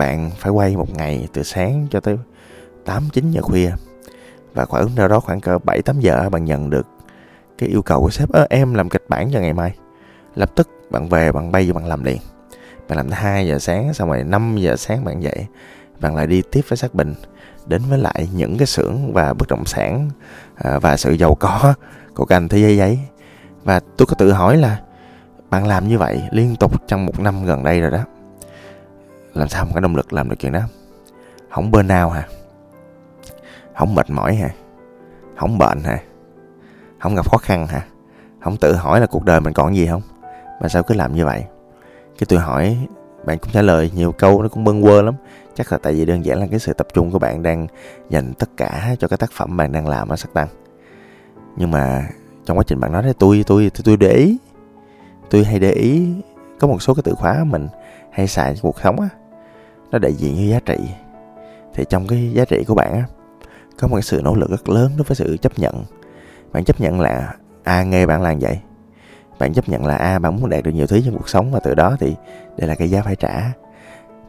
bạn 0.00 0.30
phải 0.36 0.52
quay 0.52 0.76
một 0.76 0.94
ngày 0.94 1.28
từ 1.32 1.42
sáng 1.42 1.86
cho 1.90 2.00
tới 2.00 2.18
8 2.84 3.08
9 3.12 3.30
giờ 3.30 3.42
khuya. 3.42 3.70
Và 4.54 4.64
khoảng 4.64 4.94
đâu 4.94 5.08
đó 5.08 5.20
khoảng 5.20 5.40
cỡ 5.40 5.58
7 5.58 5.82
8 5.82 6.00
giờ 6.00 6.30
bạn 6.30 6.44
nhận 6.44 6.70
được 6.70 6.86
cái 7.58 7.68
yêu 7.68 7.82
cầu 7.82 8.00
của 8.00 8.10
sếp 8.10 8.28
em 8.50 8.74
làm 8.74 8.88
kịch 8.88 9.04
bản 9.08 9.30
cho 9.32 9.40
ngày 9.40 9.52
mai. 9.52 9.74
Lập 10.34 10.50
tức 10.54 10.68
bạn 10.90 11.08
về, 11.08 11.32
bạn 11.32 11.52
bay 11.52 11.66
vô 11.66 11.72
bạn 11.72 11.86
làm 11.86 12.04
liền. 12.04 12.18
Bạn 12.88 12.96
làm 12.96 13.08
tới 13.08 13.18
2 13.18 13.46
giờ 13.46 13.58
sáng 13.58 13.94
xong 13.94 14.08
rồi 14.08 14.24
5 14.24 14.56
giờ 14.58 14.76
sáng 14.76 15.04
bạn 15.04 15.22
dậy. 15.22 15.46
Bạn 16.00 16.16
lại 16.16 16.26
đi 16.26 16.42
tiếp 16.52 16.60
với 16.68 16.76
xác 16.76 16.94
bình, 16.94 17.14
đến 17.66 17.82
với 17.88 17.98
lại 17.98 18.28
những 18.34 18.58
cái 18.58 18.66
xưởng 18.66 19.12
và 19.12 19.32
bất 19.32 19.48
động 19.48 19.64
sản 19.66 20.10
à, 20.54 20.78
và 20.78 20.96
sự 20.96 21.12
giàu 21.12 21.34
có 21.34 21.74
của 22.14 22.26
ngành 22.28 22.48
thế 22.48 22.58
giới 22.58 22.76
giấy. 22.76 22.98
Và 23.64 23.80
tôi 23.96 24.06
có 24.06 24.14
tự 24.14 24.32
hỏi 24.32 24.56
là 24.56 24.80
bạn 25.50 25.66
làm 25.66 25.88
như 25.88 25.98
vậy 25.98 26.22
liên 26.30 26.56
tục 26.56 26.72
trong 26.88 27.06
một 27.06 27.20
năm 27.20 27.44
gần 27.44 27.64
đây 27.64 27.80
rồi 27.80 27.90
đó 27.90 28.04
làm 29.34 29.48
sao 29.48 29.64
không 29.64 29.74
có 29.74 29.80
động 29.80 29.96
lực 29.96 30.12
làm 30.12 30.28
được 30.28 30.36
chuyện 30.38 30.52
đó? 30.52 30.60
Không 31.50 31.70
bên 31.70 31.88
nào 31.88 32.10
hả? 32.10 32.28
Không 33.74 33.94
mệt 33.94 34.10
mỏi 34.10 34.34
hả? 34.34 34.50
Không 35.36 35.58
bệnh 35.58 35.80
hả? 35.80 35.98
Không 36.98 37.14
gặp 37.14 37.30
khó 37.30 37.36
khăn 37.36 37.66
hả? 37.66 37.86
Không 38.40 38.56
tự 38.56 38.74
hỏi 38.74 39.00
là 39.00 39.06
cuộc 39.06 39.24
đời 39.24 39.40
mình 39.40 39.52
còn 39.52 39.76
gì 39.76 39.86
không? 39.86 40.02
Mà 40.60 40.68
sao 40.68 40.82
cứ 40.82 40.94
làm 40.94 41.14
như 41.14 41.24
vậy? 41.24 41.44
Cái 42.18 42.26
tôi 42.28 42.38
hỏi 42.38 42.78
bạn 43.24 43.38
cũng 43.38 43.50
trả 43.52 43.62
lời 43.62 43.90
nhiều 43.94 44.12
câu 44.12 44.42
nó 44.42 44.48
cũng 44.48 44.64
bâng 44.64 44.82
quơ 44.82 45.02
lắm. 45.02 45.14
Chắc 45.54 45.72
là 45.72 45.78
tại 45.82 45.92
vì 45.92 46.04
đơn 46.04 46.24
giản 46.24 46.40
là 46.40 46.46
cái 46.50 46.58
sự 46.58 46.72
tập 46.72 46.86
trung 46.94 47.10
của 47.10 47.18
bạn 47.18 47.42
đang 47.42 47.66
dành 48.08 48.32
tất 48.38 48.50
cả 48.56 48.96
cho 48.98 49.08
cái 49.08 49.16
tác 49.16 49.32
phẩm 49.32 49.56
bạn 49.56 49.72
đang 49.72 49.88
làm 49.88 50.08
ở 50.08 50.16
sắc 50.16 50.34
tăng. 50.34 50.48
Nhưng 51.56 51.70
mà 51.70 52.08
trong 52.46 52.58
quá 52.58 52.64
trình 52.66 52.80
bạn 52.80 52.92
nói 52.92 53.02
đấy 53.02 53.14
tôi 53.18 53.44
tôi 53.46 53.70
tôi, 53.74 53.82
tôi 53.84 53.96
để 53.96 54.12
ý. 54.12 54.38
Tôi 55.30 55.44
hay 55.44 55.58
để 55.58 55.72
ý 55.72 56.14
có 56.60 56.68
một 56.68 56.82
số 56.82 56.94
cái 56.94 57.02
từ 57.04 57.14
khóa 57.14 57.44
mình 57.44 57.68
hay 58.12 58.26
xài 58.26 58.54
trong 58.54 58.62
cuộc 58.62 58.80
sống 58.82 59.00
á 59.00 59.08
nó 59.90 59.98
đại 59.98 60.12
diện 60.12 60.34
như 60.34 60.50
giá 60.50 60.60
trị. 60.60 60.76
Thì 61.74 61.84
trong 61.88 62.06
cái 62.06 62.32
giá 62.32 62.44
trị 62.44 62.64
của 62.64 62.74
bạn 62.74 62.92
á, 62.92 63.04
có 63.78 63.88
một 63.88 63.96
cái 63.96 64.02
sự 64.02 64.20
nỗ 64.24 64.34
lực 64.34 64.50
rất 64.50 64.68
lớn 64.68 64.92
đối 64.96 65.04
với 65.04 65.16
sự 65.16 65.36
chấp 65.36 65.58
nhận. 65.58 65.84
Bạn 66.52 66.64
chấp 66.64 66.80
nhận 66.80 67.00
là 67.00 67.34
a, 67.64 67.82
nghề 67.82 68.06
bạn 68.06 68.22
làm 68.22 68.38
vậy. 68.38 68.60
Bạn 69.38 69.52
chấp 69.52 69.68
nhận 69.68 69.86
là 69.86 69.96
a, 69.96 70.18
bạn 70.18 70.36
muốn 70.36 70.50
đạt 70.50 70.64
được 70.64 70.70
nhiều 70.70 70.86
thứ 70.86 71.00
trong 71.04 71.18
cuộc 71.18 71.28
sống 71.28 71.52
và 71.52 71.60
từ 71.60 71.74
đó 71.74 71.96
thì 72.00 72.16
đây 72.56 72.68
là 72.68 72.74
cái 72.74 72.90
giá 72.90 73.02
phải 73.02 73.16
trả. 73.16 73.52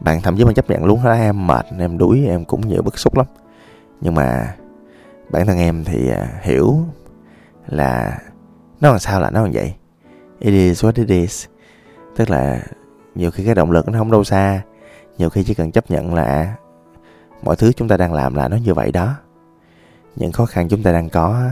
Bạn 0.00 0.20
thậm 0.20 0.36
chí 0.36 0.44
bạn 0.44 0.54
chấp 0.54 0.70
nhận 0.70 0.84
luôn 0.84 1.04
là 1.04 1.14
em 1.14 1.46
mệt, 1.46 1.66
em 1.78 1.98
đuối, 1.98 2.24
em 2.26 2.44
cũng 2.44 2.68
nhiều 2.68 2.82
bức 2.82 2.98
xúc 2.98 3.16
lắm. 3.16 3.26
Nhưng 4.00 4.14
mà 4.14 4.54
bản 5.30 5.46
thân 5.46 5.58
em 5.58 5.84
thì 5.84 6.10
à, 6.10 6.28
hiểu 6.42 6.78
là 7.66 8.18
nó 8.80 8.90
làm 8.90 8.98
sao 8.98 9.20
là 9.20 9.30
nó 9.30 9.42
làm 9.42 9.52
vậy. 9.52 9.74
It 10.38 10.52
is 10.52 10.84
what 10.84 10.92
it 10.94 11.08
is. 11.08 11.46
Tức 12.16 12.30
là 12.30 12.60
nhiều 13.14 13.30
khi 13.30 13.44
cái 13.44 13.54
động 13.54 13.70
lực 13.70 13.88
nó 13.88 13.98
không 13.98 14.10
đâu 14.10 14.24
xa 14.24 14.62
nhiều 15.18 15.30
khi 15.30 15.44
chỉ 15.44 15.54
cần 15.54 15.72
chấp 15.72 15.90
nhận 15.90 16.14
là 16.14 16.54
mọi 17.42 17.56
thứ 17.56 17.72
chúng 17.72 17.88
ta 17.88 17.96
đang 17.96 18.12
làm 18.12 18.34
là 18.34 18.48
nó 18.48 18.56
như 18.56 18.74
vậy 18.74 18.92
đó. 18.92 19.14
Những 20.16 20.32
khó 20.32 20.46
khăn 20.46 20.68
chúng 20.68 20.82
ta 20.82 20.92
đang 20.92 21.08
có 21.08 21.42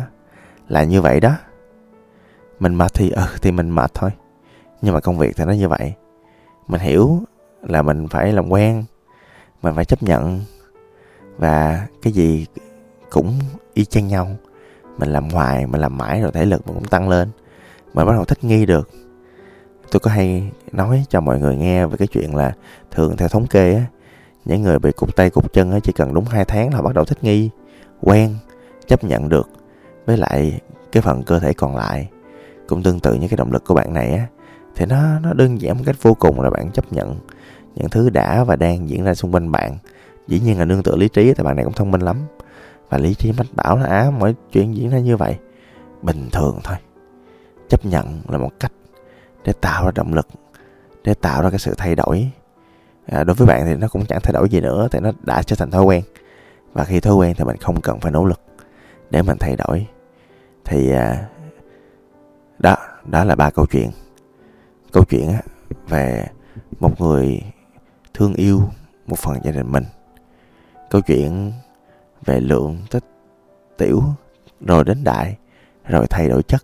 là 0.68 0.84
như 0.84 1.00
vậy 1.02 1.20
đó. 1.20 1.36
Mình 2.60 2.74
mệt 2.74 2.94
thì 2.94 3.10
ừ 3.10 3.26
thì 3.42 3.52
mình 3.52 3.70
mệt 3.70 3.94
thôi. 3.94 4.10
Nhưng 4.82 4.94
mà 4.94 5.00
công 5.00 5.18
việc 5.18 5.36
thì 5.36 5.44
nó 5.44 5.52
như 5.52 5.68
vậy. 5.68 5.94
Mình 6.68 6.80
hiểu 6.80 7.18
là 7.62 7.82
mình 7.82 8.08
phải 8.08 8.32
làm 8.32 8.48
quen, 8.48 8.84
mình 9.62 9.74
phải 9.74 9.84
chấp 9.84 10.02
nhận. 10.02 10.40
Và 11.38 11.86
cái 12.02 12.12
gì 12.12 12.46
cũng 13.10 13.38
y 13.74 13.84
chang 13.84 14.08
nhau. 14.08 14.28
Mình 14.98 15.08
làm 15.08 15.30
hoài, 15.30 15.66
mình 15.66 15.80
làm 15.80 15.98
mãi 15.98 16.20
rồi 16.20 16.32
thể 16.32 16.44
lực 16.44 16.66
mình 16.66 16.74
cũng 16.74 16.88
tăng 16.88 17.08
lên. 17.08 17.30
Mình 17.94 18.06
bắt 18.06 18.12
đầu 18.12 18.24
thích 18.24 18.44
nghi 18.44 18.66
được 18.66 18.90
tôi 19.90 20.00
có 20.00 20.10
hay 20.10 20.50
nói 20.72 21.04
cho 21.08 21.20
mọi 21.20 21.40
người 21.40 21.56
nghe 21.56 21.86
về 21.86 21.96
cái 21.96 22.08
chuyện 22.08 22.36
là 22.36 22.52
thường 22.90 23.16
theo 23.16 23.28
thống 23.28 23.46
kê 23.46 23.74
á, 23.74 23.84
những 24.44 24.62
người 24.62 24.78
bị 24.78 24.92
cụt 24.92 25.16
tay 25.16 25.30
cụt 25.30 25.52
chân 25.52 25.72
á, 25.72 25.78
chỉ 25.82 25.92
cần 25.92 26.14
đúng 26.14 26.24
2 26.24 26.44
tháng 26.44 26.74
là 26.74 26.82
bắt 26.82 26.94
đầu 26.94 27.04
thích 27.04 27.24
nghi, 27.24 27.50
quen, 28.00 28.34
chấp 28.86 29.04
nhận 29.04 29.28
được, 29.28 29.50
với 30.06 30.16
lại 30.16 30.60
cái 30.92 31.02
phần 31.02 31.22
cơ 31.22 31.38
thể 31.38 31.52
còn 31.52 31.76
lại 31.76 32.08
cũng 32.68 32.82
tương 32.82 33.00
tự 33.00 33.14
như 33.14 33.28
cái 33.28 33.36
động 33.36 33.52
lực 33.52 33.64
của 33.64 33.74
bạn 33.74 33.94
này 33.94 34.14
á, 34.14 34.26
thì 34.74 34.86
nó 34.86 35.18
nó 35.18 35.32
đơn 35.32 35.60
giản 35.60 35.76
một 35.76 35.82
cách 35.86 36.02
vô 36.02 36.14
cùng 36.14 36.40
là 36.40 36.50
bạn 36.50 36.70
chấp 36.72 36.92
nhận 36.92 37.16
những 37.74 37.88
thứ 37.88 38.10
đã 38.10 38.44
và 38.44 38.56
đang 38.56 38.88
diễn 38.88 39.04
ra 39.04 39.14
xung 39.14 39.34
quanh 39.34 39.52
bạn. 39.52 39.76
Dĩ 40.28 40.40
nhiên 40.40 40.58
là 40.58 40.64
nương 40.64 40.82
tựa 40.82 40.96
lý 40.96 41.08
trí 41.08 41.34
thì 41.34 41.44
bạn 41.44 41.56
này 41.56 41.64
cũng 41.64 41.74
thông 41.74 41.90
minh 41.90 42.00
lắm, 42.00 42.16
và 42.88 42.98
lý 42.98 43.14
trí 43.14 43.32
mách 43.32 43.46
bảo 43.54 43.76
là, 43.76 43.86
á, 43.86 44.10
mọi 44.18 44.34
chuyện 44.52 44.76
diễn 44.76 44.90
ra 44.90 44.98
như 44.98 45.16
vậy. 45.16 45.36
Bình 46.02 46.28
thường 46.32 46.58
thôi. 46.64 46.76
Chấp 47.68 47.86
nhận 47.86 48.20
là 48.28 48.38
một 48.38 48.50
cách 48.60 48.72
để 49.44 49.52
tạo 49.60 49.84
ra 49.84 49.90
động 49.94 50.14
lực 50.14 50.26
để 51.04 51.14
tạo 51.14 51.42
ra 51.42 51.50
cái 51.50 51.58
sự 51.58 51.74
thay 51.78 51.94
đổi. 51.94 52.30
À, 53.06 53.24
đối 53.24 53.34
với 53.34 53.46
bạn 53.46 53.66
thì 53.66 53.74
nó 53.74 53.88
cũng 53.88 54.06
chẳng 54.06 54.20
thay 54.22 54.32
đổi 54.32 54.48
gì 54.48 54.60
nữa 54.60 54.88
tại 54.90 55.00
nó 55.00 55.12
đã 55.22 55.42
trở 55.42 55.56
thành 55.56 55.70
thói 55.70 55.84
quen. 55.84 56.02
Và 56.72 56.84
khi 56.84 57.00
thói 57.00 57.14
quen 57.14 57.34
thì 57.36 57.44
mình 57.44 57.56
không 57.56 57.80
cần 57.80 58.00
phải 58.00 58.12
nỗ 58.12 58.24
lực 58.24 58.40
để 59.10 59.22
mình 59.22 59.36
thay 59.40 59.56
đổi. 59.56 59.86
Thì 60.64 60.90
à, 60.92 61.28
đó 62.58 62.76
đó 63.04 63.24
là 63.24 63.34
ba 63.34 63.50
câu 63.50 63.66
chuyện. 63.66 63.90
Câu 64.92 65.04
chuyện 65.04 65.30
về 65.88 66.26
một 66.80 67.00
người 67.00 67.42
thương 68.14 68.34
yêu 68.34 68.62
một 69.06 69.18
phần 69.18 69.38
gia 69.44 69.50
đình 69.50 69.72
mình. 69.72 69.84
Câu 70.90 71.00
chuyện 71.00 71.52
về 72.24 72.40
lượng 72.40 72.78
tích 72.90 73.04
tiểu 73.78 74.02
rồi 74.60 74.84
đến 74.84 75.04
đại 75.04 75.36
rồi 75.84 76.06
thay 76.10 76.28
đổi 76.28 76.42
chất 76.42 76.62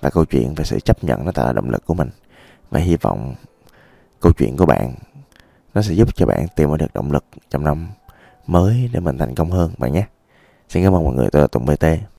và 0.00 0.10
câu 0.10 0.24
chuyện 0.24 0.54
về 0.54 0.64
sự 0.64 0.80
chấp 0.80 1.04
nhận 1.04 1.24
nó 1.24 1.32
tạo 1.32 1.46
ra 1.46 1.52
động 1.52 1.70
lực 1.70 1.86
của 1.86 1.94
mình. 1.94 2.10
Và 2.70 2.80
hy 2.80 2.96
vọng 2.96 3.34
câu 4.20 4.32
chuyện 4.32 4.56
của 4.56 4.66
bạn, 4.66 4.94
nó 5.74 5.82
sẽ 5.82 5.94
giúp 5.94 6.16
cho 6.16 6.26
bạn 6.26 6.46
tìm 6.56 6.76
được 6.76 6.94
động 6.94 7.12
lực 7.12 7.24
trong 7.50 7.64
năm 7.64 7.88
mới 8.46 8.90
để 8.92 9.00
mình 9.00 9.18
thành 9.18 9.34
công 9.34 9.50
hơn 9.50 9.70
bạn 9.78 9.92
nhé. 9.92 10.06
Xin 10.68 10.84
cảm 10.84 10.94
ơn 10.94 11.04
mọi 11.04 11.14
người, 11.14 11.28
tôi 11.32 11.42
là 11.42 11.48
tùng 11.48 11.66
bt 11.66 11.84